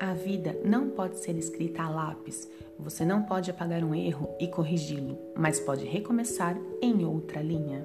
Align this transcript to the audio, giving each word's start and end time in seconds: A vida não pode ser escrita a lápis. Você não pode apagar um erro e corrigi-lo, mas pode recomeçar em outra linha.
A 0.00 0.14
vida 0.14 0.56
não 0.64 0.90
pode 0.90 1.18
ser 1.18 1.36
escrita 1.36 1.82
a 1.82 1.90
lápis. 1.90 2.48
Você 2.78 3.04
não 3.04 3.24
pode 3.24 3.50
apagar 3.50 3.82
um 3.82 3.92
erro 3.92 4.32
e 4.38 4.46
corrigi-lo, 4.46 5.18
mas 5.36 5.58
pode 5.58 5.84
recomeçar 5.84 6.56
em 6.80 7.04
outra 7.04 7.42
linha. 7.42 7.84